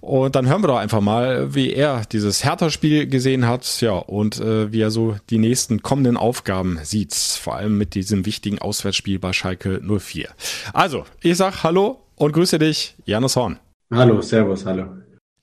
[0.02, 4.40] Und dann hören wir doch einfach mal, wie er dieses Hertha-Spiel gesehen hat, ja, und
[4.40, 9.20] äh, wie er so die nächsten kommenden Aufgaben sieht, vor allem mit diesem wichtigen Auswärtsspiel
[9.20, 10.30] bei Schalke 04.
[10.74, 13.60] Also, ich sag Hallo und grüße dich, Janus Horn.
[13.94, 14.86] Hallo, Servus, hallo.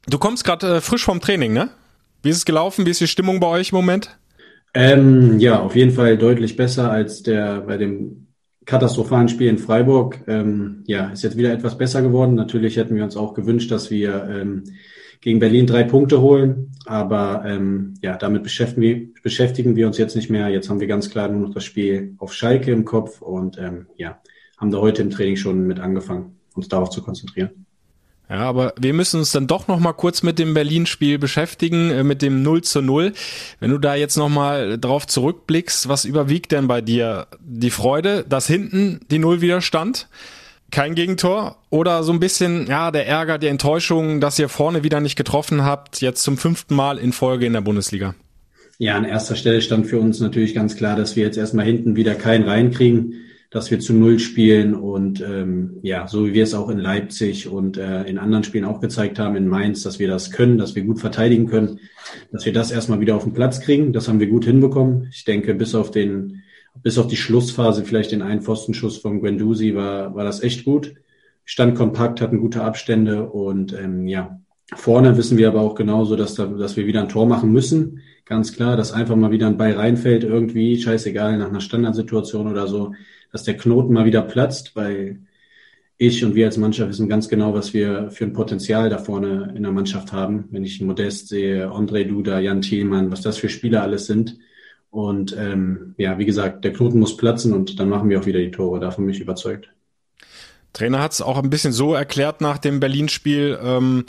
[0.07, 1.71] Du kommst gerade äh, frisch vom Training, ne?
[2.23, 2.85] Wie ist es gelaufen?
[2.85, 4.19] Wie ist die Stimmung bei euch im Moment?
[4.75, 8.28] Ähm, ja, auf jeden Fall deutlich besser als der bei dem
[8.69, 10.21] katastrophalen Spiel in Freiburg.
[10.27, 12.35] Ähm, ja, ist jetzt wieder etwas besser geworden.
[12.35, 14.65] Natürlich hätten wir uns auch gewünscht, dass wir ähm,
[15.23, 16.73] gegen Berlin drei Punkte holen.
[16.85, 20.51] Aber ähm, ja, damit beschäftigen wir, beschäftigen wir uns jetzt nicht mehr.
[20.51, 23.87] Jetzt haben wir ganz klar nur noch das Spiel auf Schalke im Kopf und ähm,
[23.97, 24.21] ja,
[24.59, 27.65] haben da heute im Training schon mit angefangen, uns darauf zu konzentrieren.
[28.31, 32.05] Ja, aber wir müssen uns dann doch noch mal kurz mit dem Berlin-Spiel beschäftigen, äh,
[32.05, 33.13] mit dem 0 zu 0.
[33.59, 37.27] Wenn du da jetzt noch mal drauf zurückblickst, was überwiegt denn bei dir?
[37.41, 40.09] Die Freude, dass hinten die Null widerstand?
[40.71, 41.57] Kein Gegentor?
[41.71, 45.65] Oder so ein bisschen, ja, der Ärger, die Enttäuschung, dass ihr vorne wieder nicht getroffen
[45.65, 48.15] habt, jetzt zum fünften Mal in Folge in der Bundesliga?
[48.77, 51.97] Ja, an erster Stelle stand für uns natürlich ganz klar, dass wir jetzt erstmal hinten
[51.97, 53.15] wieder keinen reinkriegen
[53.51, 57.49] dass wir zu Null spielen und ähm, ja, so wie wir es auch in Leipzig
[57.49, 60.75] und äh, in anderen Spielen auch gezeigt haben, in Mainz, dass wir das können, dass
[60.75, 61.81] wir gut verteidigen können,
[62.31, 63.95] dass wir das erstmal wieder auf den Platz kriegen.
[63.95, 65.09] Das haben wir gut hinbekommen.
[65.13, 66.43] Ich denke, bis auf den,
[66.83, 70.95] bis auf die Schlussphase, vielleicht den einen Pfostenschuss von Guendouzi, war, war das echt gut.
[71.47, 74.39] Stand kompakt, hatten gute Abstände und ähm, ja,
[74.75, 78.03] Vorne wissen wir aber auch genauso, dass, da, dass wir wieder ein Tor machen müssen.
[78.27, 82.67] Ganz klar, dass einfach mal wieder ein Ball reinfällt, irgendwie, scheißegal, nach einer Standardsituation oder
[82.67, 82.93] so
[83.39, 85.21] dass der Knoten mal wieder platzt, weil
[85.97, 89.53] ich und wir als Mannschaft wissen ganz genau, was wir für ein Potenzial da vorne
[89.57, 90.49] in der Mannschaft haben.
[90.51, 94.39] Wenn ich Modest sehe, André Duda, Jan Thielmann, was das für Spieler alles sind.
[94.91, 98.41] Und ähm, ja, wie gesagt, der Knoten muss platzen und dann machen wir auch wieder
[98.41, 98.81] die Tore.
[98.81, 99.69] Davon bin ich überzeugt.
[100.73, 103.57] Trainer hat es auch ein bisschen so erklärt nach dem Berlin-Spiel.
[103.63, 104.05] Ähm,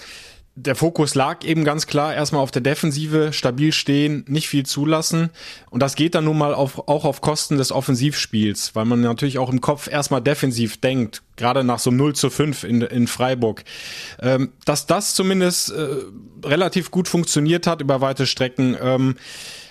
[0.61, 5.29] der Fokus lag eben ganz klar erstmal auf der Defensive, stabil stehen, nicht viel zulassen.
[5.69, 9.39] Und das geht dann nun mal auf, auch auf Kosten des Offensivspiels, weil man natürlich
[9.39, 13.63] auch im Kopf erstmal defensiv denkt, gerade nach so 0 zu 5 in, in Freiburg.
[14.21, 15.87] Ähm, dass das zumindest äh,
[16.43, 18.75] relativ gut funktioniert hat über weite Strecken.
[18.81, 19.15] Ähm,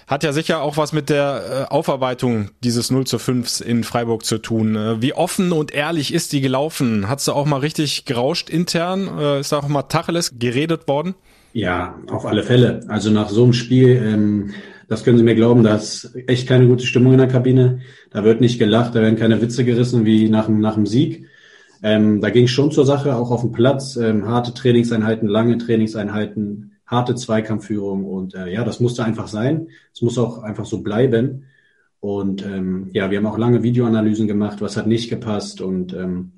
[0.08, 4.24] hat ja sicher auch was mit der äh, Aufarbeitung dieses 0 zu 5 in Freiburg
[4.24, 4.74] zu tun.
[4.74, 7.08] Äh, wie offen und ehrlich ist die gelaufen?
[7.08, 9.08] Hat's da auch mal richtig gerauscht intern?
[9.18, 11.14] Äh, ist da auch mal Tacheles geredet worden?
[11.52, 12.80] Ja, auf alle Fälle.
[12.88, 14.54] Also nach so einem Spiel, ähm,
[14.88, 17.80] das können Sie mir glauben, da ist echt keine gute Stimmung in der Kabine.
[18.10, 21.26] Da wird nicht gelacht, da werden keine Witze gerissen wie nach, nach dem Sieg.
[21.82, 23.96] Ähm, da ging es schon zur Sache, auch auf dem Platz.
[23.96, 29.68] Ähm, harte Trainingseinheiten, lange Trainingseinheiten, harte Zweikampfführung und äh, ja, das musste einfach sein.
[29.92, 31.44] Es muss auch einfach so bleiben.
[32.00, 36.32] Und ähm, ja, wir haben auch lange Videoanalysen gemacht, was hat nicht gepasst und ähm,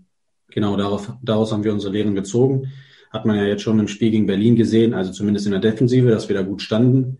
[0.48, 2.72] genau darauf, daraus haben wir unsere Lehren gezogen.
[3.10, 6.10] Hat man ja jetzt schon im Spiel gegen Berlin gesehen, also zumindest in der Defensive,
[6.10, 7.18] dass wir da gut standen.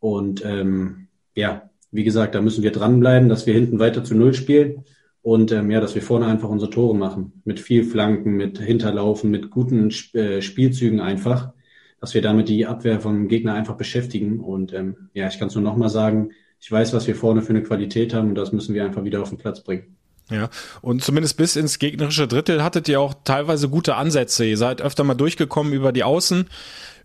[0.00, 4.34] Und ähm, ja, wie gesagt, da müssen wir dranbleiben, dass wir hinten weiter zu Null
[4.34, 4.84] spielen
[5.22, 7.40] und ähm, ja, dass wir vorne einfach unsere Tore machen.
[7.44, 11.52] Mit viel Flanken, mit Hinterlaufen, mit guten äh, Spielzügen einfach
[12.00, 14.40] dass wir damit die Abwehr vom Gegner einfach beschäftigen.
[14.40, 16.30] Und ähm, ja, ich kann es nur nochmal sagen,
[16.60, 19.22] ich weiß, was wir vorne für eine Qualität haben und das müssen wir einfach wieder
[19.22, 19.96] auf den Platz bringen.
[20.30, 20.50] Ja,
[20.82, 24.44] und zumindest bis ins gegnerische Drittel hattet ihr auch teilweise gute Ansätze.
[24.44, 26.46] Ihr seid öfter mal durchgekommen über die Außen,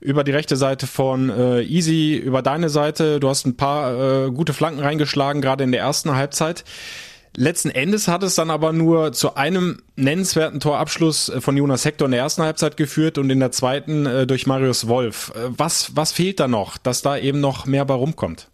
[0.02, 3.22] über die rechte Seite von äh, Easy, über deine Seite.
[3.22, 6.66] Du hast ein paar äh, gute Flanken reingeschlagen, gerade in der ersten Halbzeit.
[7.36, 12.06] Letzten Endes hat es dann aber nur zu einem nennenswerten Torabschluss äh, von Jonas Hector
[12.06, 15.32] in der ersten Halbzeit geführt und in der zweiten äh, durch Marius Wolf.
[15.36, 18.50] Äh, was, was fehlt da noch, dass da eben noch mehr bei rumkommt?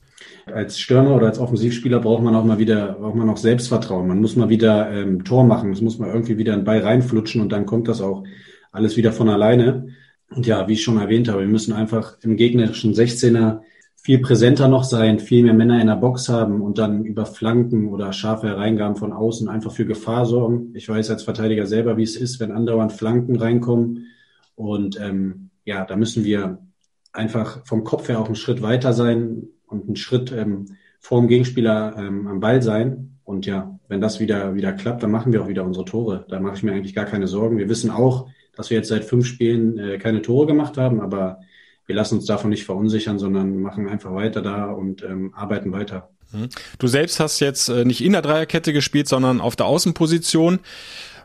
[0.46, 4.08] Als Stürmer oder als Offensivspieler braucht man auch mal wieder, braucht man auch Selbstvertrauen.
[4.08, 5.74] Man muss mal wieder ähm, Tor machen.
[5.74, 8.24] Es muss mal irgendwie wieder ein Ball reinflutschen und dann kommt das auch
[8.72, 9.90] alles wieder von alleine.
[10.30, 13.60] Und ja, wie ich schon erwähnt habe, wir müssen einfach im gegnerischen 16er
[14.02, 17.90] viel präsenter noch sein, viel mehr Männer in der Box haben und dann über Flanken
[17.90, 20.72] oder scharfe Hereingaben von außen einfach für Gefahr sorgen.
[20.74, 24.08] Ich weiß als Verteidiger selber, wie es ist, wenn andauernd Flanken reinkommen.
[24.56, 26.60] Und ähm, ja, da müssen wir
[27.12, 31.28] einfach vom Kopf her auch einen Schritt weiter sein und einen Schritt ähm, vor dem
[31.28, 33.18] Gegenspieler ähm, am Ball sein.
[33.26, 36.26] Und ja, wenn das wieder, wieder klappt, dann machen wir auch wieder unsere Tore.
[36.30, 37.58] Da mache ich mir eigentlich gar keine Sorgen.
[37.58, 41.42] Wir wissen auch, dass wir jetzt seit fünf Spielen äh, keine Tore gemacht haben, aber
[41.90, 46.10] wir lassen uns davon nicht verunsichern, sondern machen einfach weiter da und ähm, arbeiten weiter.
[46.32, 46.50] Mhm.
[46.78, 50.60] Du selbst hast jetzt äh, nicht in der Dreierkette gespielt, sondern auf der Außenposition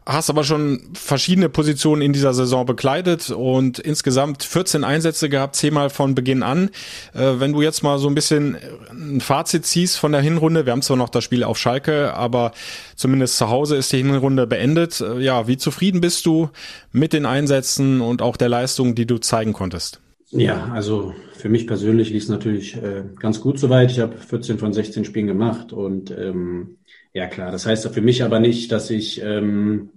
[0.06, 5.90] hast aber schon verschiedene Positionen in dieser Saison bekleidet und insgesamt 14 Einsätze gehabt, zehnmal
[5.90, 6.70] von Beginn an.
[7.12, 8.56] Äh, wenn du jetzt mal so ein bisschen
[8.90, 12.52] ein Fazit ziehst von der Hinrunde, wir haben zwar noch das Spiel auf Schalke, aber
[12.96, 15.02] zumindest zu Hause ist die Hinrunde beendet.
[15.02, 16.48] Äh, ja, wie zufrieden bist du
[16.90, 20.00] mit den Einsätzen und auch der Leistung, die du zeigen konntest?
[20.36, 23.92] Ja, also für mich persönlich lief es natürlich äh, ganz gut soweit.
[23.92, 26.78] Ich habe 14 von 16 Spielen gemacht und ähm,
[27.12, 29.90] ja klar, das heißt für mich aber nicht, dass ich ähm,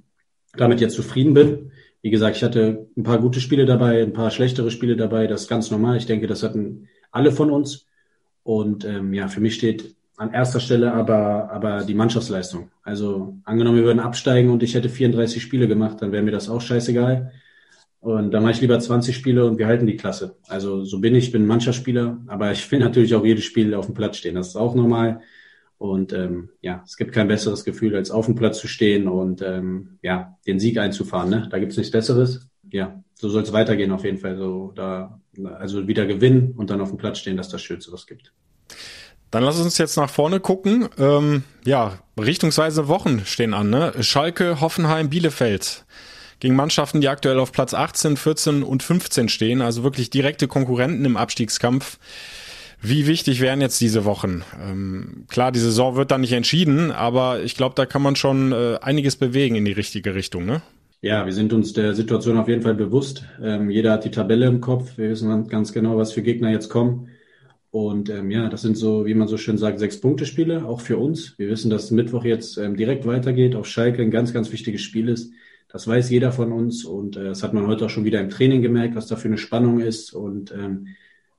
[0.56, 1.72] damit jetzt zufrieden bin.
[2.04, 5.26] Wie gesagt, ich hatte ein paar gute Spiele dabei, ein paar schlechtere Spiele dabei.
[5.26, 5.98] Das ist ganz normal.
[5.98, 7.88] Ich denke, das hatten alle von uns.
[8.44, 12.70] Und ähm, ja, für mich steht an erster Stelle aber, aber die Mannschaftsleistung.
[12.84, 16.48] Also angenommen, wir würden absteigen und ich hätte 34 Spiele gemacht, dann wäre mir das
[16.48, 17.32] auch scheißegal.
[18.08, 20.38] Und dann mache ich lieber 20 Spiele und wir halten die Klasse.
[20.48, 23.96] Also so bin ich, bin Mannschaftsspieler, aber ich will natürlich auch jedes Spiel auf dem
[23.96, 24.36] Platz stehen.
[24.36, 25.20] Das ist auch normal.
[25.78, 29.42] Und ähm, ja, es gibt kein besseres Gefühl, als auf dem Platz zu stehen und
[29.42, 31.30] ähm, ja, den Sieg einzufahren.
[31.30, 31.50] Ne?
[31.52, 32.48] Da gibt's nichts Besseres.
[32.72, 34.38] Ja, so soll es weitergehen auf jeden Fall.
[34.38, 38.08] So da, also wieder gewinnen und dann auf dem Platz stehen, dass das Schönste was
[38.08, 38.32] gibt.
[39.32, 40.88] Dann lass uns jetzt nach vorne gucken.
[40.98, 43.70] Ähm, ja, richtungsweise Wochen stehen an.
[43.70, 43.92] Ne?
[44.00, 45.84] Schalke, Hoffenheim, Bielefeld.
[46.40, 49.62] Gegen Mannschaften, die aktuell auf Platz 18, 14 und 15 stehen.
[49.62, 51.98] Also wirklich direkte Konkurrenten im Abstiegskampf.
[52.82, 54.44] Wie wichtig wären jetzt diese Wochen?
[54.62, 58.52] Ähm, klar, die Saison wird dann nicht entschieden, aber ich glaube, da kann man schon
[58.52, 60.62] äh, einiges bewegen in die richtige Richtung, ne?
[61.02, 63.24] Ja, wir sind uns der Situation auf jeden Fall bewusst.
[63.42, 64.98] Ähm, jeder hat die Tabelle im Kopf.
[64.98, 67.10] Wir wissen ganz genau, was für Gegner jetzt kommen.
[67.70, 70.82] Und ähm, ja, das sind so, wie man so schön sagt, sechs Punkte Spiele, auch
[70.82, 71.38] für uns.
[71.38, 75.10] Wir wissen, dass Mittwoch jetzt ähm, direkt weitergeht, auf Schalke ein ganz, ganz wichtiges Spiel
[75.10, 75.32] ist.
[75.70, 78.30] Das weiß jeder von uns und äh, das hat man heute auch schon wieder im
[78.30, 80.14] Training gemerkt, was da für eine Spannung ist.
[80.14, 80.88] Und ähm,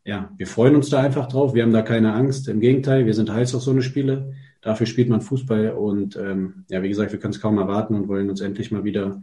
[0.04, 1.54] ja, wir freuen uns da einfach drauf.
[1.54, 2.48] Wir haben da keine Angst.
[2.48, 4.34] Im Gegenteil, wir sind heiß auf so eine Spiele.
[4.60, 8.08] Dafür spielt man Fußball und ähm, ja, wie gesagt, wir können es kaum erwarten und
[8.08, 9.22] wollen uns endlich mal wieder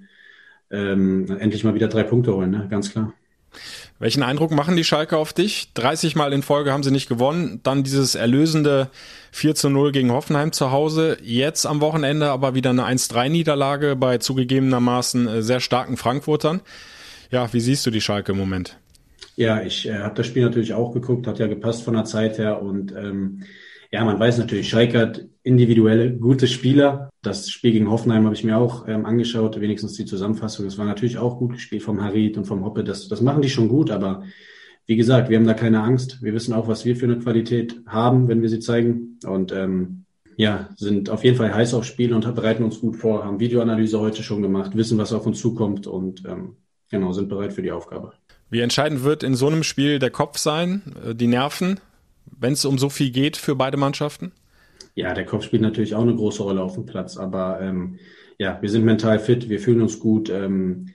[0.72, 2.68] ähm, endlich mal wieder drei Punkte holen, ne?
[2.70, 3.14] ganz klar.
[3.98, 5.70] Welchen Eindruck machen die Schalke auf dich?
[5.76, 7.62] 30 Mal in Folge haben sie nicht gewonnen.
[7.64, 8.90] Dann dieses erlösende
[9.32, 11.18] 4 zu 0 gegen Hoffenheim zu Hause.
[11.24, 16.60] Jetzt am Wochenende aber wieder eine 1-3-Niederlage bei zugegebenermaßen äh, sehr starken Frankfurtern.
[17.32, 18.78] Ja, wie siehst du die Schalke im Moment?
[19.38, 22.38] Ja, ich äh, habe das Spiel natürlich auch geguckt, hat ja gepasst von der Zeit
[22.38, 23.44] her und ähm,
[23.96, 27.10] ja, man weiß natürlich, Schalke hat individuelle gute Spieler.
[27.22, 30.66] Das Spiel gegen Hoffenheim habe ich mir auch ähm, angeschaut, wenigstens die Zusammenfassung.
[30.66, 32.84] Das war natürlich auch gut gespielt vom Harit und vom Hoppe.
[32.84, 34.24] Das, das machen die schon gut, aber
[34.86, 36.22] wie gesagt, wir haben da keine Angst.
[36.22, 39.18] Wir wissen auch, was wir für eine Qualität haben, wenn wir sie zeigen.
[39.26, 40.04] Und ähm,
[40.36, 43.98] ja, sind auf jeden Fall heiß aufs Spiel und bereiten uns gut vor, haben Videoanalyse
[43.98, 46.58] heute schon gemacht, wissen, was auf uns zukommt und ähm,
[46.92, 48.12] genau, sind bereit für die Aufgabe.
[48.50, 51.80] Wie entscheidend wird in so einem Spiel der Kopf sein, äh, die Nerven,
[52.40, 54.32] wenn es um so viel geht für beide Mannschaften?
[54.96, 58.00] Ja, der Kopf spielt natürlich auch eine große Rolle auf dem Platz, aber ähm,
[58.38, 60.30] ja, wir sind mental fit, wir fühlen uns gut.
[60.30, 60.88] Ähm,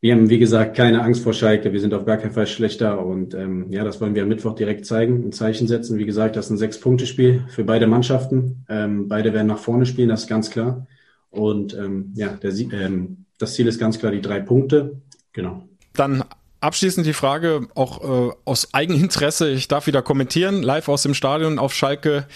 [0.00, 3.04] wir haben, wie gesagt, keine Angst vor Schalke, wir sind auf gar keinen Fall schlechter
[3.04, 5.98] und ähm, ja, das wollen wir am Mittwoch direkt zeigen, ein Zeichen setzen.
[5.98, 8.64] Wie gesagt, das ist ein Sechs-Punkte-Spiel für beide Mannschaften.
[8.68, 10.86] Ähm, beide werden nach vorne spielen, das ist ganz klar.
[11.30, 15.00] Und ähm, ja, der, ähm, das Ziel ist ganz klar die drei Punkte.
[15.32, 15.68] Genau.
[15.94, 16.22] Dann
[16.60, 21.58] Abschließend die Frage, auch äh, aus Eigeninteresse, ich darf wieder kommentieren, live aus dem Stadion
[21.58, 22.26] auf Schalke.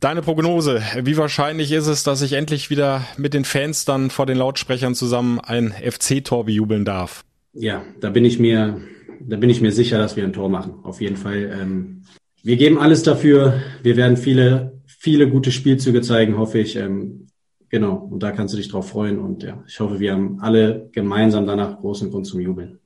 [0.00, 4.24] Deine Prognose, wie wahrscheinlich ist es, dass ich endlich wieder mit den Fans dann vor
[4.24, 7.24] den Lautsprechern zusammen ein FC-Tor bejubeln darf?
[7.52, 8.80] Ja, da bin ich mir,
[9.20, 10.74] da bin ich mir sicher, dass wir ein Tor machen.
[10.82, 11.58] Auf jeden Fall.
[11.60, 12.02] Ähm,
[12.42, 13.60] wir geben alles dafür.
[13.82, 16.76] Wir werden viele, viele gute Spielzüge zeigen, hoffe ich.
[16.76, 17.26] Ähm,
[17.68, 17.96] genau.
[17.96, 19.18] Und da kannst du dich drauf freuen.
[19.18, 22.78] Und ja, ich hoffe, wir haben alle gemeinsam danach großen Grund zum Jubeln.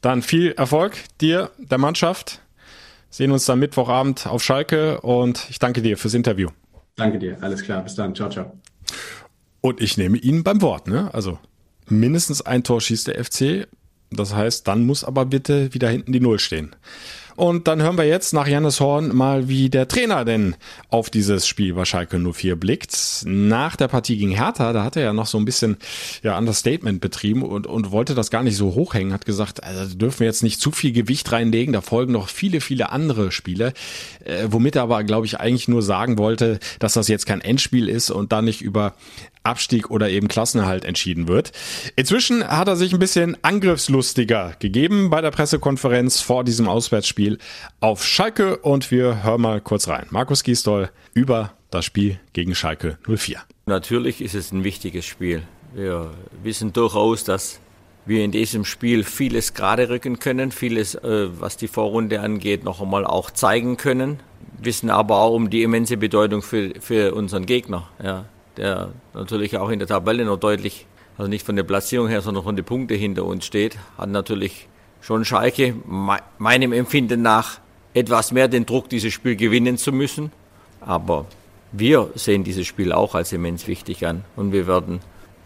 [0.00, 2.40] Dann viel Erfolg dir, der Mannschaft.
[3.10, 6.48] Sehen uns dann Mittwochabend auf Schalke und ich danke dir fürs Interview.
[6.96, 8.52] Danke dir, alles klar, bis dann, ciao, ciao.
[9.60, 11.12] Und ich nehme ihn beim Wort, ne?
[11.12, 11.38] Also
[11.88, 13.68] mindestens ein Tor schießt der FC.
[14.10, 16.74] Das heißt, dann muss aber bitte wieder hinten die Null stehen.
[17.40, 20.56] Und dann hören wir jetzt nach Jannis Horn mal, wie der Trainer denn
[20.90, 22.94] auf dieses Spiel bei Schalke 04 blickt.
[23.24, 25.78] Nach der Partie gegen Hertha, da hat er ja noch so ein bisschen
[26.22, 30.20] ja, Understatement betrieben und, und wollte das gar nicht so hochhängen, hat gesagt, also dürfen
[30.20, 33.72] wir jetzt nicht zu viel Gewicht reinlegen, da folgen noch viele, viele andere Spiele,
[34.22, 37.88] äh, womit er aber, glaube ich, eigentlich nur sagen wollte, dass das jetzt kein Endspiel
[37.88, 38.92] ist und da nicht über
[39.42, 41.52] Abstieg oder eben Klassenerhalt entschieden wird.
[41.96, 47.29] Inzwischen hat er sich ein bisschen angriffslustiger gegeben bei der Pressekonferenz vor diesem Auswärtsspiel
[47.80, 50.06] auf Schalke und wir hören mal kurz rein.
[50.10, 53.38] Markus Gisdol über das Spiel gegen Schalke 04.
[53.66, 55.42] Natürlich ist es ein wichtiges Spiel.
[55.74, 56.10] Wir
[56.42, 57.60] wissen durchaus, dass
[58.06, 62.80] wir in diesem Spiel vieles gerade rücken können, vieles, äh, was die Vorrunde angeht, noch
[62.80, 64.20] einmal auch zeigen können.
[64.60, 67.88] Wissen aber auch um die immense Bedeutung für, für unseren Gegner.
[68.02, 68.24] Ja
[68.56, 72.44] der natürlich auch in der Tabelle noch deutlich, also nicht von der Platzierung her, sondern
[72.44, 74.68] von den Punkten hinter uns steht, hat natürlich
[75.00, 75.74] schon Schalke
[76.38, 77.60] meinem Empfinden nach
[77.94, 80.32] etwas mehr den Druck, dieses Spiel gewinnen zu müssen.
[80.80, 81.26] Aber
[81.72, 85.00] wir sehen dieses Spiel auch als immens wichtig an und wir werden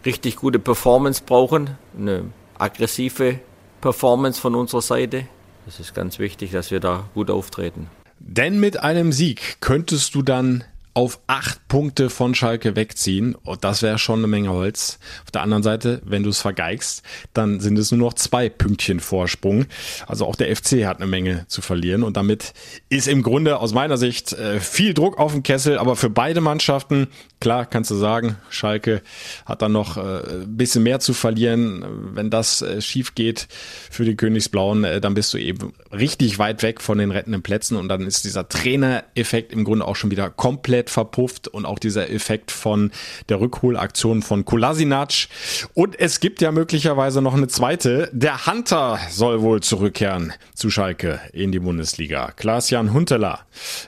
[0.05, 2.25] richtig gute Performance brauchen, eine
[2.57, 3.39] aggressive
[3.81, 5.27] Performance von unserer Seite.
[5.65, 7.87] Das ist ganz wichtig, dass wir da gut auftreten.
[8.19, 10.63] Denn mit einem Sieg könntest du dann
[10.95, 13.35] auf acht Punkte von Schalke wegziehen.
[13.35, 14.97] Und das wäre schon eine Menge Holz.
[15.25, 17.03] Auf der anderen Seite, wenn du es vergeigst,
[17.33, 19.65] dann sind es nur noch zwei Pünktchen Vorsprung.
[20.07, 22.01] Also auch der FC hat eine Menge zu verlieren.
[22.01, 22.53] Und damit
[22.87, 25.77] ist im Grunde aus meiner Sicht äh, viel Druck auf dem Kessel.
[25.79, 27.07] Aber für beide Mannschaften,
[27.41, 29.01] klar kannst du sagen, Schalke
[29.45, 31.85] hat dann noch äh, ein bisschen mehr zu verlieren.
[32.13, 33.49] Wenn das äh, schief geht
[33.91, 37.75] für die Königsblauen, dann bist du eben richtig weit weg von den rettenden Plätzen.
[37.75, 41.79] Und dann ist dieser Trainereffekt im Grunde auch schon wieder komplett komplett verpufft und auch
[41.79, 42.91] dieser Effekt von
[43.29, 45.27] der Rückholaktion von Kolasinac.
[45.73, 48.09] Und es gibt ja möglicherweise noch eine zweite.
[48.13, 52.31] Der Hunter soll wohl zurückkehren zu Schalke in die Bundesliga.
[52.31, 53.39] Klaas-Jan Hunteler.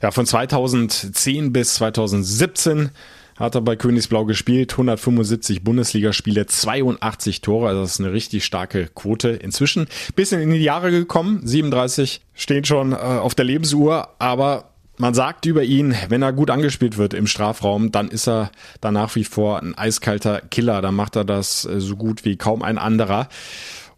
[0.01, 2.91] Ja, von 2010 bis 2017
[3.37, 8.87] hat er bei Königsblau gespielt, 175 Bundesligaspiele, 82 Tore, also das ist eine richtig starke
[8.87, 9.29] Quote.
[9.29, 14.66] Inzwischen bisschen in die Jahre gekommen, 37 stehen schon äh, auf der Lebensuhr, aber
[14.97, 18.91] man sagt über ihn, wenn er gut angespielt wird im Strafraum, dann ist er da
[18.91, 20.81] nach wie vor ein eiskalter Killer.
[20.81, 23.29] Da macht er das äh, so gut wie kaum ein anderer.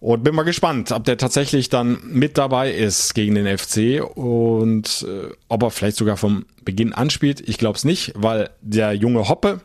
[0.02, 5.06] Und bin mal gespannt, ob der tatsächlich dann mit dabei ist gegen den FC und
[5.08, 7.42] äh, ob er vielleicht sogar vom Beginn anspielt.
[7.48, 9.60] Ich glaube es nicht, weil der junge Hoppe,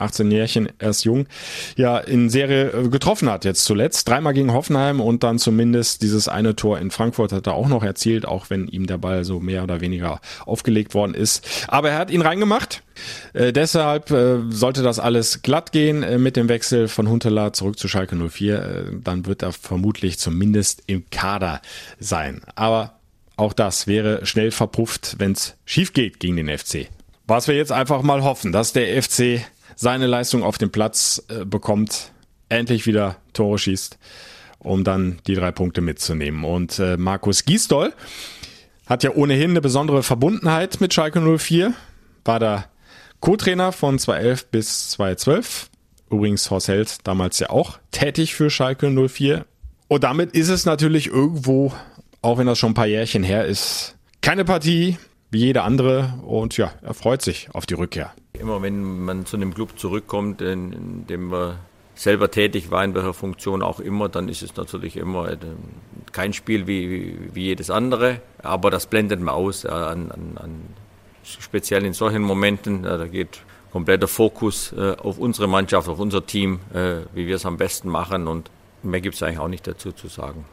[0.00, 1.26] 18 Jährchen, erst jung,
[1.76, 4.08] ja in Serie äh, getroffen hat jetzt zuletzt.
[4.08, 7.82] Dreimal gegen Hoffenheim und dann zumindest dieses eine Tor in Frankfurt hat er auch noch
[7.82, 11.46] erzielt, auch wenn ihm der Ball so mehr oder weniger aufgelegt worden ist.
[11.68, 12.82] Aber er hat ihn reingemacht.
[13.32, 17.78] Äh, deshalb äh, sollte das alles glatt gehen äh, mit dem Wechsel von Huntela zurück
[17.78, 18.62] zu Schalke 04.
[18.62, 21.60] Äh, dann wird er vermutlich zumindest im Kader
[21.98, 22.42] sein.
[22.54, 22.94] Aber
[23.36, 26.88] auch das wäre schnell verpufft, wenn es schief geht gegen den FC.
[27.26, 29.40] Was wir jetzt einfach mal hoffen, dass der FC
[29.80, 32.12] seine Leistung auf den Platz äh, bekommt,
[32.50, 33.98] endlich wieder Tore schießt,
[34.58, 36.44] um dann die drei Punkte mitzunehmen.
[36.44, 37.94] Und äh, Markus Giesdoll
[38.84, 41.72] hat ja ohnehin eine besondere Verbundenheit mit Schalke 04,
[42.26, 42.66] war da
[43.20, 45.70] Co-Trainer von 2011 bis 2012.
[46.10, 49.46] Übrigens Horst Held damals ja auch tätig für Schalke 04.
[49.88, 51.72] Und damit ist es natürlich irgendwo,
[52.20, 54.98] auch wenn das schon ein paar Jährchen her ist, keine Partie
[55.30, 56.20] wie jede andere.
[56.26, 58.12] Und ja, er freut sich auf die Rückkehr.
[58.40, 61.58] Immer wenn man zu einem Club zurückkommt, in, in dem man
[61.94, 65.36] selber tätig war, in welcher Funktion auch immer, dann ist es natürlich immer äh,
[66.12, 69.66] kein Spiel wie, wie jedes andere, aber das blendet man aus.
[69.66, 70.60] An, an, an,
[71.22, 76.60] speziell in solchen Momenten, da geht kompletter Fokus äh, auf unsere Mannschaft, auf unser Team,
[76.72, 78.50] äh, wie wir es am besten machen und
[78.82, 80.44] mehr gibt es eigentlich auch nicht dazu zu sagen.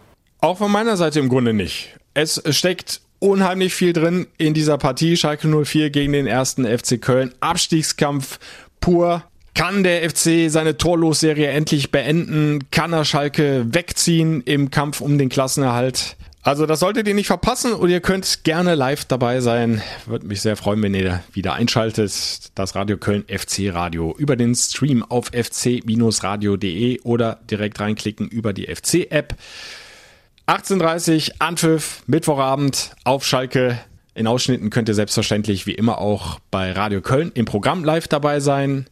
[0.42, 1.98] Auch von meiner Seite im Grunde nicht.
[2.14, 5.18] Es steckt unheimlich viel drin in dieser Partie.
[5.18, 7.34] Schalke 04 gegen den ersten FC Köln.
[7.40, 8.40] Abstiegskampf
[8.80, 9.24] pur.
[9.54, 12.70] Kann der FC seine Torlosserie endlich beenden?
[12.70, 16.16] Kann er Schalke wegziehen im Kampf um den Klassenerhalt?
[16.48, 19.82] Also das solltet ihr nicht verpassen und ihr könnt gerne live dabei sein.
[20.06, 22.14] Würde mich sehr freuen, wenn ihr wieder einschaltet.
[22.56, 28.74] Das Radio Köln FC Radio über den Stream auf fc-radio.de oder direkt reinklicken über die
[28.74, 29.36] FC-App.
[30.48, 33.80] 18.30 Uhr, Anpfiff, Mittwochabend auf Schalke.
[34.16, 38.40] In Ausschnitten könnt ihr selbstverständlich wie immer auch bei Radio Köln im Programm live dabei
[38.40, 38.88] sein.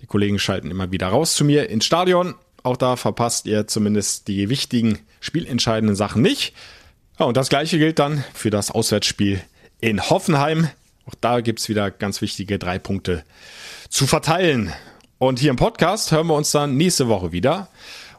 [0.00, 2.34] Die Kollegen schalten immer wieder raus zu mir ins Stadion.
[2.62, 6.54] Auch da verpasst ihr zumindest die wichtigen spielentscheidenden Sachen nicht.
[7.20, 9.42] Ja, und das gleiche gilt dann für das Auswärtsspiel
[9.82, 10.70] in Hoffenheim.
[11.04, 13.24] Auch da gibt es wieder ganz wichtige drei Punkte
[13.90, 14.72] zu verteilen.
[15.18, 17.68] Und hier im Podcast hören wir uns dann nächste Woche wieder.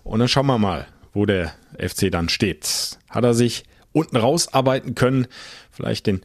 [0.03, 0.85] Und dann schauen wir mal,
[1.15, 2.97] wo der FC dann steht.
[3.09, 5.27] Hat er sich unten rausarbeiten können,
[5.71, 6.21] vielleicht den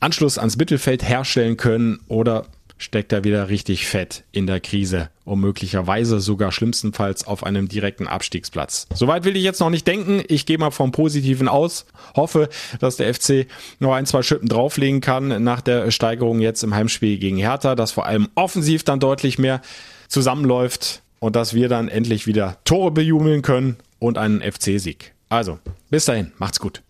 [0.00, 2.46] Anschluss ans Mittelfeld herstellen können oder
[2.76, 8.06] steckt er wieder richtig fett in der Krise und möglicherweise sogar schlimmstenfalls auf einem direkten
[8.06, 8.86] Abstiegsplatz.
[8.92, 10.22] Soweit will ich jetzt noch nicht denken.
[10.28, 11.86] Ich gehe mal vom Positiven aus.
[12.16, 12.48] Hoffe,
[12.80, 13.46] dass der FC
[13.78, 17.92] noch ein, zwei Schippen drauflegen kann nach der Steigerung jetzt im Heimspiel gegen Hertha, dass
[17.92, 19.62] vor allem offensiv dann deutlich mehr
[20.08, 25.14] zusammenläuft und dass wir dann endlich wieder Tore bejubeln können und einen FC-Sieg.
[25.30, 25.58] Also,
[25.88, 26.82] bis dahin, macht's gut.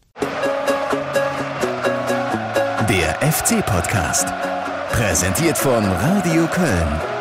[2.88, 4.26] Der FC-Podcast.
[4.90, 7.13] Präsentiert von Radio Köln.